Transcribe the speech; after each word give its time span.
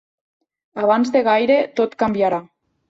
Abans 0.85 1.13
de 1.17 1.23
gaire 1.29 1.61
tot 1.83 1.97
canviarà. 2.03 2.45